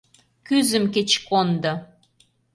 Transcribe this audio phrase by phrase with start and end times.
[0.47, 1.73] Кӱзым кеч кондо!